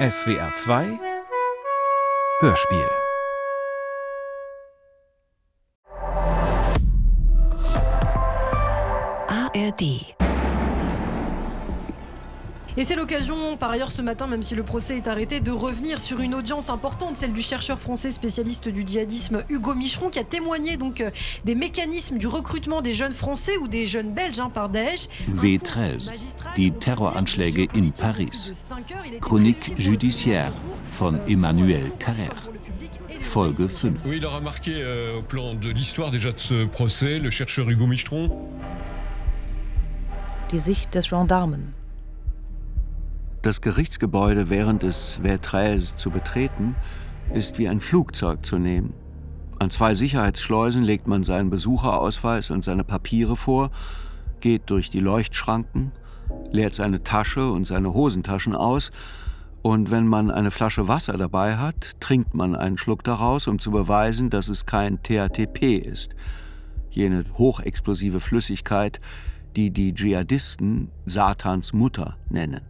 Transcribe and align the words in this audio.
SWR 0.00 0.50
2 0.54 0.98
Hörspiel. 2.40 2.88
ARD 9.28 10.19
Et 12.76 12.84
c'est 12.84 12.94
l'occasion, 12.94 13.56
par 13.56 13.70
ailleurs 13.70 13.90
ce 13.90 14.02
matin, 14.02 14.26
même 14.26 14.42
si 14.42 14.54
le 14.54 14.62
procès 14.62 14.96
est 14.96 15.08
arrêté, 15.08 15.40
de 15.40 15.50
revenir 15.50 16.00
sur 16.00 16.20
une 16.20 16.34
audience 16.34 16.70
importante, 16.70 17.16
celle 17.16 17.32
du 17.32 17.42
chercheur 17.42 17.80
français 17.80 18.12
spécialiste 18.12 18.68
du 18.68 18.84
djihadisme 18.86 19.42
Hugo 19.48 19.74
Micheron, 19.74 20.10
qui 20.10 20.18
a 20.18 20.24
témoigné 20.24 20.76
donc 20.76 21.00
euh, 21.00 21.10
des 21.44 21.54
mécanismes 21.54 22.18
du 22.18 22.26
recrutement 22.26 22.80
des 22.80 22.94
jeunes 22.94 23.12
Français 23.12 23.56
ou 23.58 23.68
des 23.68 23.86
jeunes 23.86 24.14
Belges 24.14 24.38
hein, 24.40 24.50
par 24.52 24.68
Daesh. 24.68 25.08
W13, 25.34 26.10
die 26.54 26.72
Terroranschläge 26.72 27.68
in 27.74 27.88
Paris. 27.90 28.52
Chronique 29.20 29.74
judiciaire 29.76 30.52
von 30.92 31.18
Emmanuel 31.28 31.90
Carrère. 31.98 32.48
Folge 33.20 33.66
5. 33.66 33.96
Oui, 34.06 34.16
il 34.16 34.26
aura 34.26 34.40
marqué 34.40 34.72
euh, 34.76 35.18
au 35.18 35.22
plan 35.22 35.54
de 35.54 35.70
l'histoire 35.70 36.10
déjà 36.10 36.32
de 36.32 36.38
ce 36.38 36.64
procès, 36.64 37.18
le 37.18 37.30
chercheur 37.30 37.68
Hugo 37.68 37.86
Micheron. 37.86 38.48
Die 40.50 40.60
Sicht 40.60 40.92
des 40.92 41.02
Gendarmen. 41.02 41.72
Das 43.42 43.62
Gerichtsgebäude 43.62 44.50
während 44.50 44.82
des 44.82 45.18
Verträs 45.22 45.96
zu 45.96 46.10
betreten, 46.10 46.76
ist 47.32 47.58
wie 47.58 47.68
ein 47.68 47.80
Flugzeug 47.80 48.44
zu 48.44 48.58
nehmen. 48.58 48.92
An 49.58 49.70
zwei 49.70 49.94
Sicherheitsschleusen 49.94 50.82
legt 50.82 51.06
man 51.06 51.24
seinen 51.24 51.48
Besucherausweis 51.48 52.50
und 52.50 52.64
seine 52.64 52.84
Papiere 52.84 53.36
vor, 53.36 53.70
geht 54.40 54.68
durch 54.68 54.90
die 54.90 55.00
Leuchtschranken, 55.00 55.92
leert 56.50 56.74
seine 56.74 57.02
Tasche 57.02 57.50
und 57.50 57.66
seine 57.66 57.94
Hosentaschen 57.94 58.54
aus, 58.54 58.90
und 59.62 59.90
wenn 59.90 60.06
man 60.06 60.30
eine 60.30 60.50
Flasche 60.50 60.88
Wasser 60.88 61.16
dabei 61.16 61.56
hat, 61.56 61.98
trinkt 62.00 62.34
man 62.34 62.54
einen 62.54 62.76
Schluck 62.76 63.04
daraus, 63.04 63.46
um 63.46 63.58
zu 63.58 63.70
beweisen, 63.70 64.28
dass 64.28 64.48
es 64.48 64.66
kein 64.66 65.02
THTP 65.02 65.78
ist, 65.78 66.14
jene 66.90 67.24
hochexplosive 67.38 68.20
Flüssigkeit, 68.20 69.00
die 69.56 69.70
die 69.70 69.94
Dschihadisten 69.94 70.90
Satans 71.06 71.72
Mutter 71.72 72.16
nennen. 72.28 72.69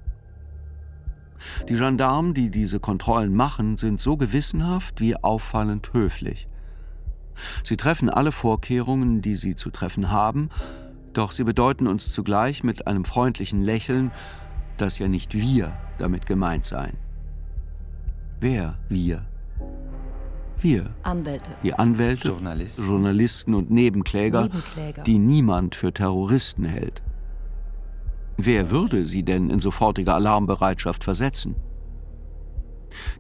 Die 1.69 1.75
Gendarmen, 1.75 2.35
die 2.35 2.51
diese 2.51 2.81
Kontrollen 2.81 3.35
machen, 3.35 3.77
sind 3.77 4.01
so 4.01 4.17
gewissenhaft 4.17 5.01
wie 5.01 5.17
auffallend 5.17 5.93
höflich. 5.93 6.49
Sie 7.65 7.77
treffen 7.77 8.11
alle 8.11 8.33
Vorkehrungen, 8.33 9.23
die 9.23 9.37
sie 9.37 9.57
zu 9.57 9.71
treffen 9.71 10.11
haben, 10.11 10.51
doch 11.13 11.33
sie 11.33 11.45
bedeuten 11.45 11.87
uns 11.87 12.13
zugleich 12.13 12.63
mit 12.63 12.87
einem 12.87 13.05
freundlichen 13.05 13.63
Lächeln, 13.63 14.11
dass 14.77 14.99
ja 14.99 15.09
nicht 15.09 15.35
wir 15.35 15.73
damit 15.99 16.27
gemeint 16.27 16.65
seien. 16.65 16.97
Wer 18.41 18.79
wir? 18.89 19.27
Wir. 20.61 20.91
Anwälte. 21.03 21.51
Die 21.63 21.73
Anwälte, 21.73 22.29
Journalisten, 22.29 22.87
Journalisten 22.87 23.55
und 23.55 23.71
Nebenkläger, 23.71 24.43
Nebenkläger. 24.43 25.03
die 25.03 25.19
niemand 25.19 25.75
für 25.75 25.93
Terroristen 25.93 26.65
hält. 26.65 27.03
Wer 28.43 28.71
würde 28.71 29.05
sie 29.05 29.23
denn 29.23 29.51
in 29.51 29.61
sofortige 29.61 30.15
Alarmbereitschaft 30.15 31.05
versetzen? 31.05 31.57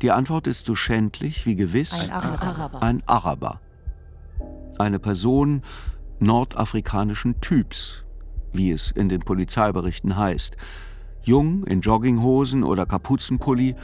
Die 0.00 0.10
Antwort 0.10 0.46
ist 0.46 0.64
so 0.64 0.74
schändlich 0.74 1.44
wie 1.44 1.56
gewiss 1.56 1.92
Ein 1.92 2.10
Araber. 2.10 2.82
ein 2.82 3.02
Araber. 3.06 3.60
Eine 4.78 4.98
Person 4.98 5.60
nordafrikanischen 6.20 7.38
Typs, 7.42 8.06
wie 8.54 8.70
es 8.70 8.90
in 8.90 9.10
den 9.10 9.20
Polizeiberichten 9.20 10.16
heißt. 10.16 10.56
Jung 11.22 11.64
in 11.64 11.82
Jogginghosen 11.82 12.64
oder 12.64 12.86
Kapuzenpulli 12.86 13.76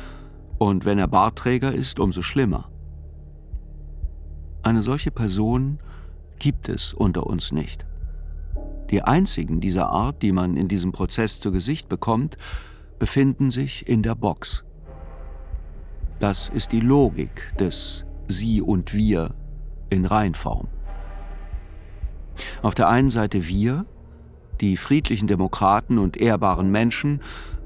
und 0.57 0.87
wenn 0.87 0.99
er 0.99 1.07
Bartträger 1.07 1.71
ist, 1.73 2.01
umso 2.01 2.23
schlimmer. 2.23 2.71
Eine 4.63 4.81
solche 4.81 5.11
Person 5.11 5.81
gibt 6.39 6.71
es 6.71 6.95
unter 6.95 7.27
uns 7.27 7.53
nicht. 7.53 7.85
Die 8.91 9.03
einzigen 9.03 9.61
dieser 9.61 9.89
Art, 9.89 10.23
die 10.23 10.33
man 10.33 10.57
in 10.57 10.69
diesem 10.69 10.93
Prozess 10.93 11.41
zu 11.41 11.51
Gesicht 11.53 11.89
bekommt, 11.89 12.37
befinden 12.99 13.51
sich 13.51 13.89
in 13.89 14.03
der 14.03 14.15
Box. 14.15 14.65
Das 16.19 16.49
ist 16.49 16.73
die 16.73 16.81
Logik 16.81 17.53
des 17.59 18.05
Sie 18.29 18.63
und 18.63 18.95
Wir 18.95 19.35
in 19.91 20.07
Reinform. 20.07 20.69
Auf 22.63 22.75
der 22.75 22.89
einen 22.89 23.11
Seite 23.11 23.47
wir, 23.47 23.87
die 24.61 24.77
friedlichen 24.77 25.27
Demokraten 25.27 25.99
und 25.99 26.17
ehrbaren 26.17 26.71
Menschen, 26.71 27.21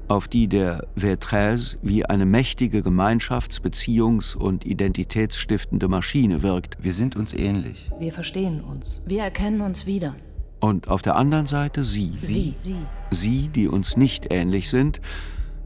auf 0.07 0.27
die 0.27 0.47
der 0.47 0.87
Verträs 0.97 1.77
wie 1.81 2.05
eine 2.05 2.25
mächtige 2.25 2.79
Gemeinschafts-, 2.79 3.61
Beziehungs- 3.61 4.35
und 4.35 4.65
identitätsstiftende 4.65 5.87
Maschine 5.87 6.43
wirkt. 6.43 6.77
Wir 6.83 6.93
sind 6.93 7.15
uns 7.15 7.33
ähnlich. 7.33 7.89
Wir 7.97 8.11
verstehen 8.11 8.61
uns. 8.61 9.01
Wir 9.05 9.23
erkennen 9.23 9.61
uns 9.61 9.85
wieder. 9.85 10.15
Und 10.61 10.87
auf 10.87 11.01
der 11.01 11.15
anderen 11.15 11.47
Seite 11.47 11.83
sie. 11.83 12.11
Sie. 12.13 12.53
Sie. 12.55 12.75
Sie, 13.09 13.49
die 13.49 13.67
uns 13.67 13.97
nicht 13.97 14.31
ähnlich 14.31 14.69
sind, 14.69 15.01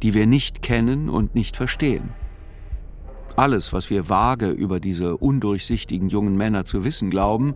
die 0.02 0.14
wir 0.14 0.26
nicht 0.26 0.62
kennen 0.62 1.10
und 1.10 1.36
nicht 1.36 1.58
verstehen. 1.58 2.10
Alles, 3.36 3.74
was 3.74 3.90
wir 3.90 4.08
vage 4.08 4.50
über 4.50 4.80
diese 4.80 5.18
undurchsichtigen 5.18 6.08
jungen 6.08 6.38
Männer 6.38 6.64
zu 6.64 6.86
wissen 6.86 7.10
glauben, 7.10 7.56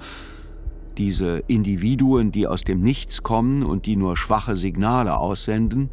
diese 0.98 1.42
Individuen, 1.48 2.34
die 2.34 2.46
aus 2.46 2.66
dem 2.66 2.82
Nichts 2.82 3.24
kommen 3.24 3.64
und 3.64 3.86
die 3.86 3.96
nur 3.96 4.18
schwache 4.18 4.58
Signale 4.58 5.18
aussenden, 5.18 5.90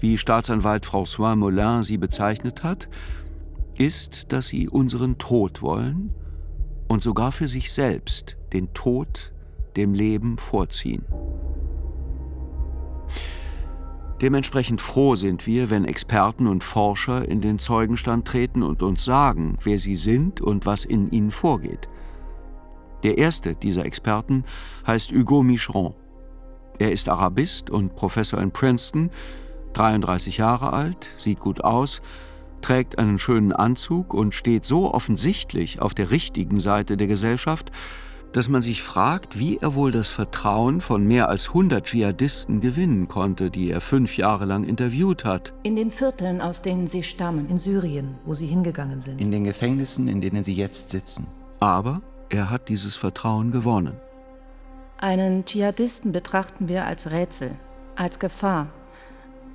wie 0.00 0.18
Staatsanwalt 0.18 0.84
François 0.84 1.36
Moulin 1.36 1.84
sie 1.84 1.96
bezeichnet 1.96 2.64
hat, 2.64 2.88
ist, 3.78 4.32
dass 4.32 4.48
sie 4.48 4.68
unseren 4.68 5.16
Tod 5.18 5.62
wollen 5.62 6.10
und 6.88 7.04
sogar 7.04 7.30
für 7.30 7.46
sich 7.46 7.72
selbst 7.72 8.36
den 8.52 8.74
Tod 8.74 9.31
dem 9.76 9.94
Leben 9.94 10.38
vorziehen. 10.38 11.04
Dementsprechend 14.20 14.80
froh 14.80 15.16
sind 15.16 15.48
wir, 15.48 15.68
wenn 15.68 15.84
Experten 15.84 16.46
und 16.46 16.62
Forscher 16.62 17.28
in 17.28 17.40
den 17.40 17.58
Zeugenstand 17.58 18.26
treten 18.26 18.62
und 18.62 18.82
uns 18.84 19.04
sagen, 19.04 19.58
wer 19.64 19.80
sie 19.80 19.96
sind 19.96 20.40
und 20.40 20.64
was 20.64 20.84
in 20.84 21.10
ihnen 21.10 21.32
vorgeht. 21.32 21.88
Der 23.02 23.18
erste 23.18 23.56
dieser 23.56 23.84
Experten 23.84 24.44
heißt 24.86 25.10
Hugo 25.10 25.42
Micheron. 25.42 25.94
Er 26.78 26.92
ist 26.92 27.08
Arabist 27.08 27.68
und 27.68 27.96
Professor 27.96 28.40
in 28.40 28.52
Princeton, 28.52 29.10
33 29.72 30.36
Jahre 30.36 30.72
alt, 30.72 31.10
sieht 31.16 31.40
gut 31.40 31.64
aus, 31.64 32.00
trägt 32.60 32.98
einen 32.98 33.18
schönen 33.18 33.52
Anzug 33.52 34.14
und 34.14 34.34
steht 34.34 34.64
so 34.64 34.94
offensichtlich 34.94 35.82
auf 35.82 35.94
der 35.94 36.12
richtigen 36.12 36.60
Seite 36.60 36.96
der 36.96 37.08
Gesellschaft, 37.08 37.72
dass 38.32 38.48
man 38.48 38.62
sich 38.62 38.82
fragt, 38.82 39.38
wie 39.38 39.58
er 39.58 39.74
wohl 39.74 39.92
das 39.92 40.08
Vertrauen 40.10 40.80
von 40.80 41.06
mehr 41.06 41.28
als 41.28 41.48
100 41.48 41.84
Dschihadisten 41.84 42.60
gewinnen 42.60 43.08
konnte, 43.08 43.50
die 43.50 43.70
er 43.70 43.80
fünf 43.80 44.16
Jahre 44.16 44.46
lang 44.46 44.64
interviewt 44.64 45.24
hat. 45.24 45.52
In 45.62 45.76
den 45.76 45.90
Vierteln, 45.90 46.40
aus 46.40 46.62
denen 46.62 46.88
sie 46.88 47.02
stammen. 47.02 47.48
In 47.48 47.58
Syrien, 47.58 48.16
wo 48.24 48.34
sie 48.34 48.46
hingegangen 48.46 49.00
sind. 49.00 49.20
In 49.20 49.30
den 49.30 49.44
Gefängnissen, 49.44 50.08
in 50.08 50.20
denen 50.20 50.44
sie 50.44 50.54
jetzt 50.54 50.90
sitzen. 50.90 51.26
Aber 51.60 52.00
er 52.30 52.50
hat 52.50 52.68
dieses 52.68 52.96
Vertrauen 52.96 53.52
gewonnen. 53.52 53.94
Einen 54.98 55.44
Dschihadisten 55.44 56.12
betrachten 56.12 56.68
wir 56.68 56.86
als 56.86 57.10
Rätsel, 57.10 57.56
als 57.96 58.18
Gefahr, 58.18 58.68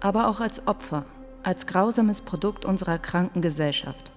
aber 0.01 0.27
auch 0.27 0.39
als 0.39 0.67
Opfer, 0.67 1.05
als 1.41 1.65
grausames 1.65 2.21
Produkt 2.21 2.65
unserer 2.65 2.99
kranken 2.99 3.41
Gesellschaft. 3.41 4.11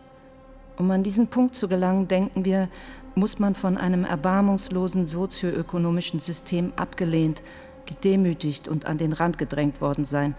Um 0.76 0.90
an 0.90 1.02
diesen 1.02 1.28
Punkt 1.28 1.56
zu 1.56 1.68
gelangen, 1.68 2.08
denken 2.08 2.44
wir, 2.44 2.68
muss 3.14 3.38
man 3.38 3.54
von 3.54 3.76
einem 3.76 4.04
erbarmungslosen 4.04 5.06
sozioökonomischen 5.06 6.20
System 6.20 6.72
abgelehnt, 6.76 7.42
gedemütigt 7.86 8.68
und 8.68 8.86
an 8.86 8.98
den 8.98 9.12
Rand 9.12 9.38
gedrängt 9.38 9.80
worden 9.80 10.04
sein, 10.04 10.34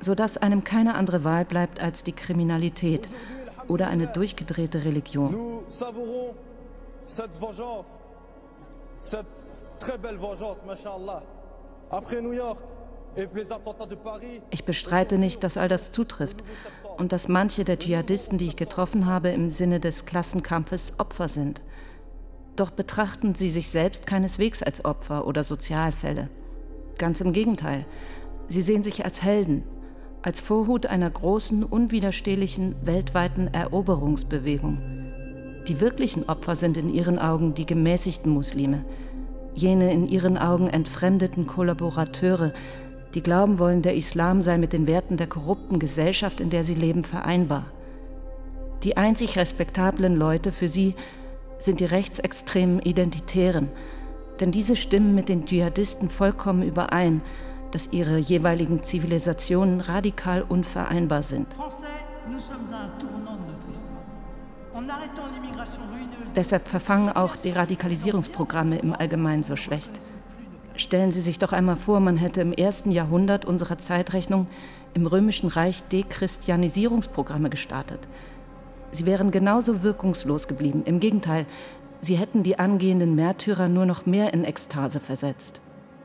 sodass 0.00 0.36
einem 0.36 0.64
keine 0.64 0.94
andere 0.94 1.24
Wahl 1.24 1.44
bleibt 1.44 1.82
als 1.82 2.02
die 2.04 2.12
Kriminalität 2.12 3.08
oder 3.66 3.88
eine 3.88 4.06
durchgedrehte 4.06 4.84
Religion. 4.84 5.60
Ich 14.50 14.64
bestreite 14.64 15.18
nicht, 15.18 15.42
dass 15.42 15.56
all 15.56 15.68
das 15.68 15.90
zutrifft 15.90 16.44
und 16.96 17.12
dass 17.12 17.28
manche 17.28 17.64
der 17.64 17.78
Dschihadisten, 17.78 18.38
die 18.38 18.46
ich 18.46 18.56
getroffen 18.56 19.06
habe, 19.06 19.28
im 19.30 19.50
Sinne 19.50 19.80
des 19.80 20.04
Klassenkampfes 20.04 20.92
Opfer 20.98 21.28
sind. 21.28 21.62
Doch 22.58 22.70
betrachten 22.72 23.36
sie 23.36 23.50
sich 23.50 23.68
selbst 23.68 24.04
keineswegs 24.04 24.64
als 24.64 24.84
Opfer 24.84 25.28
oder 25.28 25.44
Sozialfälle. 25.44 26.28
Ganz 26.98 27.20
im 27.20 27.32
Gegenteil. 27.32 27.86
Sie 28.48 28.62
sehen 28.62 28.82
sich 28.82 29.04
als 29.04 29.22
Helden, 29.22 29.62
als 30.22 30.40
Vorhut 30.40 30.86
einer 30.86 31.08
großen, 31.08 31.62
unwiderstehlichen, 31.62 32.74
weltweiten 32.82 33.46
Eroberungsbewegung. 33.54 34.78
Die 35.68 35.80
wirklichen 35.80 36.28
Opfer 36.28 36.56
sind 36.56 36.76
in 36.76 36.92
ihren 36.92 37.20
Augen 37.20 37.54
die 37.54 37.64
gemäßigten 37.64 38.32
Muslime, 38.32 38.84
jene 39.54 39.92
in 39.92 40.08
ihren 40.08 40.36
Augen 40.36 40.66
entfremdeten 40.66 41.46
Kollaborateure, 41.46 42.52
die 43.14 43.22
glauben 43.22 43.60
wollen, 43.60 43.82
der 43.82 43.94
Islam 43.94 44.42
sei 44.42 44.58
mit 44.58 44.72
den 44.72 44.88
Werten 44.88 45.16
der 45.16 45.28
korrupten 45.28 45.78
Gesellschaft, 45.78 46.40
in 46.40 46.50
der 46.50 46.64
sie 46.64 46.74
leben, 46.74 47.04
vereinbar. 47.04 47.66
Die 48.82 48.96
einzig 48.96 49.36
respektablen 49.36 50.16
Leute 50.16 50.50
für 50.50 50.68
sie 50.68 50.96
sind 51.58 51.80
die 51.80 51.84
rechtsextremen 51.84 52.80
Identitären, 52.80 53.68
denn 54.40 54.52
diese 54.52 54.76
stimmen 54.76 55.14
mit 55.14 55.28
den 55.28 55.44
Dschihadisten 55.44 56.10
vollkommen 56.10 56.62
überein, 56.62 57.22
dass 57.70 57.88
ihre 57.92 58.18
jeweiligen 58.18 58.82
Zivilisationen 58.82 59.80
radikal 59.80 60.42
unvereinbar 60.42 61.22
sind. 61.22 61.46
Deshalb 66.36 66.68
verfangen 66.68 67.10
auch 67.10 67.36
die 67.36 67.50
Radikalisierungsprogramme 67.50 68.78
im 68.78 68.94
Allgemeinen 68.94 69.42
so 69.42 69.56
schlecht. 69.56 69.90
Stellen 70.76 71.10
Sie 71.10 71.20
sich 71.20 71.40
doch 71.40 71.52
einmal 71.52 71.74
vor, 71.74 71.98
man 71.98 72.16
hätte 72.16 72.40
im 72.40 72.52
ersten 72.52 72.92
Jahrhundert 72.92 73.44
unserer 73.44 73.78
Zeitrechnung 73.78 74.46
im 74.94 75.06
Römischen 75.06 75.48
Reich 75.48 75.82
Dechristianisierungsprogramme 75.88 77.50
gestartet. 77.50 78.06
Sie 78.90 79.06
wären 79.06 79.30
genauso 79.30 79.82
wirkungslos 79.82 80.48
geblieben. 80.48 80.82
Im 80.84 81.00
Gegenteil, 81.00 81.46
sie 82.00 82.16
hätten 82.16 82.42
die 82.42 82.58
angehenden 82.58 83.14
Märtyrer 83.14 83.68
nur 83.68 83.86
noch 83.86 84.06
mehr 84.06 84.32
in 84.32 84.44
Ekstase 84.44 85.00
versetzt. 85.00 85.60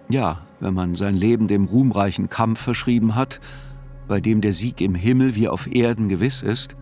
Ja, 0.09 0.39
wenn 0.59 0.73
man 0.73 0.95
sein 0.95 1.15
Leben 1.15 1.47
dem 1.47 1.65
ruhmreichen 1.65 2.29
Kampf 2.29 2.59
verschrieben 2.59 3.15
hat, 3.15 3.39
bei 4.07 4.19
dem 4.19 4.41
der 4.41 4.51
Sieg 4.51 4.81
im 4.81 4.95
Himmel 4.95 5.35
wie 5.35 5.47
auf 5.47 5.73
Erden 5.73 6.09
gewiss 6.09 6.41
ist, 6.41 6.75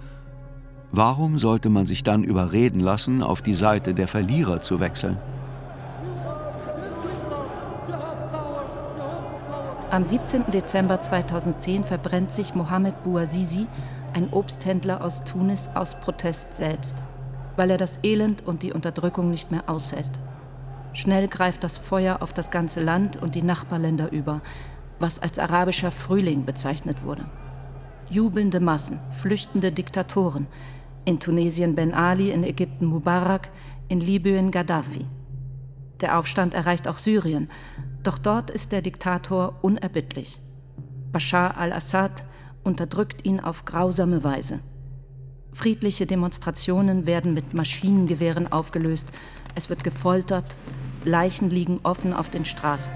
warum 0.92 1.38
sollte 1.38 1.70
man 1.70 1.86
sich 1.86 2.04
dann 2.04 2.24
überreden 2.24 2.80
lassen, 2.80 3.22
auf 3.22 3.42
die 3.42 3.54
Seite 3.54 3.94
der 3.94 4.08
Verlierer 4.08 4.62
zu 4.62 4.80
wechseln? 4.80 5.18
Am 9.92 10.06
17. 10.06 10.52
Dezember 10.52 11.02
2010 11.02 11.84
verbrennt 11.84 12.34
sich 12.34 12.56
Mohamed 12.56 13.04
Bouazizi, 13.04 13.68
ein 14.14 14.32
Obsthändler 14.32 15.04
aus 15.04 15.24
Tunis, 15.24 15.70
aus 15.74 16.00
Protest 16.00 16.56
selbst, 16.56 16.96
weil 17.56 17.70
er 17.70 17.78
das 17.78 18.00
Elend 18.04 18.46
und 18.46 18.64
die 18.64 18.74
Unterdrückung 18.74 19.30
nicht 19.30 19.52
mehr 19.52 19.70
aushält. 19.70 20.20
Schnell 20.94 21.28
greift 21.28 21.64
das 21.64 21.78
Feuer 21.78 22.22
auf 22.22 22.34
das 22.34 22.52
ganze 22.52 22.82
Land 22.82 23.22
und 23.22 23.36
die 23.36 23.44
Nachbarländer 23.44 24.12
über, 24.12 24.42
was 25.00 25.20
als 25.20 25.40
arabischer 25.40 25.92
Frühling 25.92 26.46
bezeichnet 26.46 27.04
wurde. 27.04 27.26
Jubelnde 28.10 28.60
Massen, 28.60 29.00
flüchtende 29.12 29.72
Diktatoren, 29.72 30.48
in 31.06 31.20
Tunesien 31.20 31.76
Ben 31.76 31.94
Ali, 31.94 32.32
in 32.32 32.44
Ägypten 32.44 32.86
Mubarak, 32.86 33.50
in 33.88 34.00
Libyen 34.00 34.52
Gaddafi. 34.52 35.06
Der 36.02 36.18
Aufstand 36.20 36.54
erreicht 36.54 36.88
auch 36.88 36.98
Syrien, 36.98 37.50
doch 38.04 38.18
dort 38.18 38.50
ist 38.50 38.72
der 38.72 38.82
Diktator 38.82 39.56
unerbittlich. 39.62 40.40
Bashar 41.12 41.58
al-Assad 41.58 42.24
unterdrückt 42.64 43.26
ihn 43.26 43.40
auf 43.40 43.66
grausame 43.66 44.24
Weise. 44.24 44.60
Friedliche 45.54 46.06
Demonstrationen 46.06 47.06
werden 47.06 47.34
mit 47.34 47.54
Maschinengewehren 47.54 48.52
aufgelöst, 48.52 49.08
es 49.56 49.70
wird 49.70 49.84
gefoltert, 49.84 50.56
Leichen 51.04 51.50
liegen 51.50 51.80
offen 51.84 52.14
auf 52.14 52.30
den 52.30 52.46
Straßen. 52.46 52.94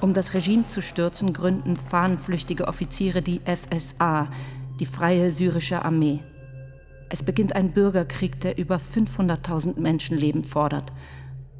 Um 0.00 0.12
das 0.12 0.34
Regime 0.34 0.66
zu 0.66 0.82
stürzen, 0.82 1.32
gründen 1.32 1.76
fahnenflüchtige 1.76 2.68
Offiziere 2.68 3.22
die 3.22 3.40
FSA, 3.40 4.28
die 4.80 4.86
Freie 4.86 5.30
Syrische 5.30 5.82
Armee. 5.84 6.20
Es 7.08 7.22
beginnt 7.22 7.54
ein 7.54 7.72
Bürgerkrieg, 7.72 8.40
der 8.40 8.58
über 8.58 8.76
500.000 8.76 9.78
Menschenleben 9.78 10.44
fordert 10.44 10.92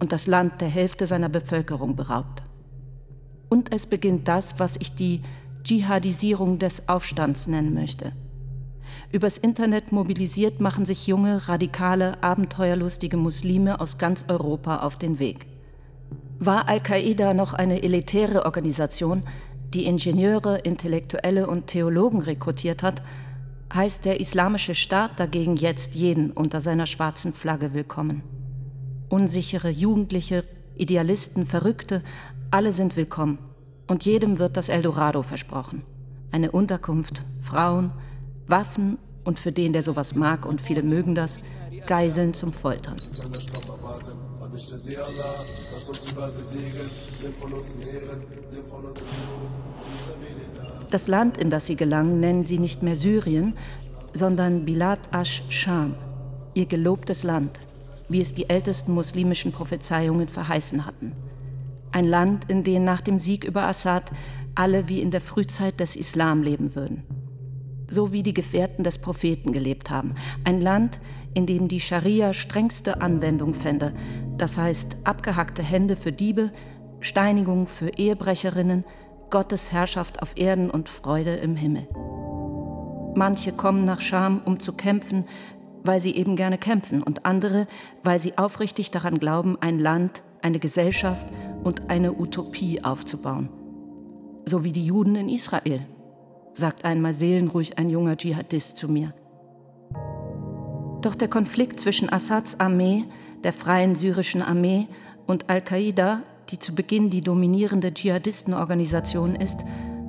und 0.01 0.13
das 0.13 0.27
Land 0.27 0.61
der 0.61 0.69
Hälfte 0.69 1.07
seiner 1.07 1.29
Bevölkerung 1.29 1.97
beraubt. 1.97 2.43
Und 3.49 3.73
es 3.73 3.87
beginnt 3.87 4.29
das, 4.29 4.59
was 4.59 4.77
ich 4.77 4.95
die 4.95 5.23
Dschihadisierung 5.63 6.59
des 6.59 6.89
Aufstands 6.89 7.47
nennen 7.47 7.75
möchte. 7.75 8.13
Übers 9.13 9.39
Internet 9.39 9.93
mobilisiert 9.93 10.61
machen 10.61 10.87
sich 10.87 11.07
junge, 11.07 11.49
radikale, 11.49 12.23
abenteuerlustige 12.23 13.17
Muslime 13.17 13.81
aus 13.81 13.99
ganz 13.99 14.25
Europa 14.29 14.79
auf 14.79 14.97
den 14.97 15.19
Weg. 15.19 15.47
War 16.39 16.69
Al-Qaida 16.69 17.33
noch 17.33 17.55
eine 17.55 17.83
elitäre 17.83 18.45
Organisation, 18.45 19.23
die 19.73 19.87
Ingenieure, 19.87 20.59
Intellektuelle 20.59 21.47
und 21.47 21.69
Theologen 21.69 22.21
rekrutiert 22.21 22.83
hat, 22.83 23.03
heißt 23.73 24.05
der 24.05 24.21
Islamische 24.21 24.75
Staat 24.75 25.19
dagegen 25.19 25.57
jetzt 25.57 25.95
jeden 25.95 26.31
unter 26.31 26.61
seiner 26.61 26.87
schwarzen 26.87 27.33
Flagge 27.33 27.75
willkommen. 27.75 28.23
Unsichere 29.09 29.71
Jugendliche, 29.71 30.45
Idealisten, 30.77 31.47
Verrückte, 31.47 32.03
alle 32.51 32.73
sind 32.73 32.97
willkommen 32.97 33.39
und 33.87 34.05
jedem 34.05 34.39
wird 34.39 34.57
das 34.57 34.69
Eldorado 34.69 35.23
versprochen. 35.23 35.83
Eine 36.33 36.51
Unterkunft, 36.51 37.23
Frauen, 37.41 37.93
Waffen 38.49 38.99
und 39.23 39.39
für 39.39 39.53
den, 39.53 39.73
der 39.73 39.85
sowas 39.85 40.15
mag 40.17 40.45
und 40.45 40.61
viele 40.61 40.83
mögen 40.83 41.15
das, 41.15 41.41
Geiseln 41.87 42.35
zum 42.35 42.53
Foltern. 42.53 42.97
Das 50.91 51.09
Land, 51.09 51.37
in 51.37 51.51
das 51.51 51.67
sie 51.67 51.77
gelangen, 51.77 52.21
nennen 52.21 52.43
sie 52.43 52.59
nicht 52.59 52.83
mehr 52.83 52.97
Syrien, 52.97 53.55
sondern 54.13 54.65
Bilad 54.65 55.01
ash-Sham, 55.13 55.95
ihr 56.55 56.67
gelobtes 56.67 57.23
Land, 57.23 57.61
wie 58.09 58.21
es 58.21 58.35
die 58.35 58.49
ältesten 58.49 58.93
muslimischen 58.93 59.53
Prophezeiungen 59.53 60.29
verheißen 60.29 60.87
hatten. 60.87 61.13
Ein 61.93 62.07
Land, 62.07 62.51
in 62.51 62.65
dem 62.65 62.85
nach 62.85 63.01
dem 63.01 63.19
Sieg 63.19 63.45
über 63.45 63.69
Assad 63.69 64.11
alle 64.55 64.89
wie 64.89 65.01
in 65.01 65.11
der 65.11 65.21
Frühzeit 65.21 65.81
des 65.81 65.97
Islam 65.97 66.43
leben 66.43 66.75
würden. 66.75 67.05
So 67.89 68.13
wie 68.13 68.23
die 68.23 68.35
Gefährten 68.35 68.85
des 68.85 68.99
Propheten 68.99 69.53
gelebt 69.53 69.91
haben. 69.91 70.15
Ein 70.45 70.61
Land, 70.61 71.01
in 71.35 71.47
dem 71.47 71.69
die 71.69 71.81
Scharia 71.81 72.33
strengste 72.33 73.01
Anwendung 73.01 73.55
fände, 73.55 73.93
das 74.37 74.59
heißt 74.59 74.99
abgehackte 75.05 75.63
Hände 75.63 75.97
für 75.97 76.13
Diebe, 76.13 76.51
Steinigung 77.01 77.67
für 77.67 77.91
Ehebrecherinnen, 77.91 78.85
Gottes 79.31 79.73
Herrschaft 79.73 80.23
auf 80.23 80.37
Erden 80.37 80.71
und 80.71 80.89
Freude 80.89 81.35
im 81.35 81.57
Himmel. 81.57 81.89
Manche 83.17 83.53
kommen 83.53 83.85
nach 83.85 84.01
Scham, 84.01 84.41
um 84.45 84.59
zu 84.59 84.73
kämpfen, 84.73 85.27
weil 85.85 86.01
sie 86.01 86.17
eben 86.17 86.35
gerne 86.35 86.59
kämpfen, 86.59 87.03
und 87.03 87.25
andere, 87.27 87.67
weil 88.03 88.19
sie 88.19 88.37
aufrichtig 88.37 88.91
daran 88.91 89.19
glauben, 89.19 89.57
ein 89.61 89.79
Land, 89.79 90.23
eine 90.43 90.59
Gesellschaft 90.59 91.27
und 91.63 91.91
eine 91.91 92.13
Utopie 92.13 92.83
aufzubauen. 92.83 93.49
So 94.47 94.65
wie 94.65 94.73
die 94.73 94.87
Juden 94.87 95.17
in 95.17 95.29
Israel, 95.29 95.81
sagt 96.55 96.85
einmal 96.85 97.15
seelenruhig 97.15 97.79
ein 97.79 97.91
junger 97.91 98.17
Dschihadist 98.17 98.77
zu 98.77 98.89
mir. 98.89 99.15
Doch 101.01 101.15
der 101.15 101.29
Konflikt 101.29 101.81
zwischen 101.81 102.11
Assads 102.11 102.61
Armee, 102.61 103.05
der 103.43 103.53
Freien 103.53 103.95
Syrischen 103.95 104.43
Armee 104.43 104.89
und 105.27 105.51
Al-Qaida, 105.51 106.23
die 106.51 106.59
zu 106.59 106.75
Beginn 106.75 107.11
die 107.11 107.21
dominierende 107.21 107.93
Dschihadistenorganisation 107.93 109.35
ist, 109.37 109.61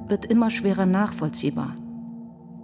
wird 0.07 0.25
immer 0.25 0.49
schwerer 0.51 0.85
nachvollziehbar. 0.85 1.75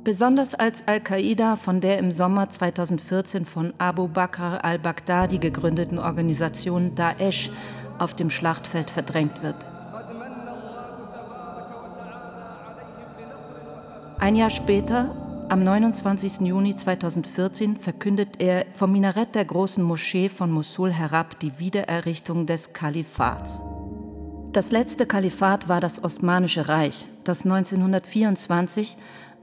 Besonders 0.04 0.56
als 0.56 0.88
Al-Qaida 0.88 1.56
von 1.56 1.80
der 1.80 2.00
im 2.00 2.12
Sommer 2.12 2.50
2014 2.50 3.46
von 3.46 3.72
Abu 3.78 4.08
Bakr 4.08 4.66
al-Baghdadi 4.66 5.38
gegründeten 5.38 6.00
Organisation 6.00 6.96
Daesh 6.96 7.52
auf 8.00 8.16
dem 8.16 8.32
Schlachtfeld 8.32 8.90
verdrängt 8.90 9.44
wird. 9.44 9.58
Ein 14.18 14.36
Jahr 14.36 14.50
später, 14.50 15.46
am 15.50 15.64
29. 15.64 16.42
Juni 16.48 16.76
2014, 16.76 17.78
verkündet 17.78 18.40
er 18.40 18.66
vom 18.74 18.92
Minarett 18.92 19.36
der 19.36 19.46
großen 19.46 19.84
Moschee 19.84 20.30
von 20.30 20.50
Mosul 20.50 20.92
herab 20.92 21.40
die 21.40 21.60
Wiedererrichtung 21.60 22.48
des 22.48 22.74
Kalifats. 22.74 23.62
Das 24.52 24.72
letzte 24.72 25.06
Kalifat 25.06 25.70
war 25.70 25.80
das 25.80 26.04
Osmanische 26.04 26.68
Reich, 26.68 27.08
das 27.24 27.46
1924 27.46 28.98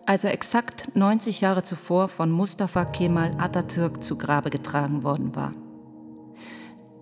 also 0.08 0.26
exakt 0.26 0.96
90 0.96 1.42
Jahre 1.42 1.62
zuvor 1.62 2.08
von 2.08 2.30
Mustafa 2.30 2.86
Kemal 2.86 3.30
Atatürk 3.36 4.02
zu 4.02 4.16
Grabe 4.16 4.48
getragen 4.48 5.04
worden 5.04 5.36
war. 5.36 5.52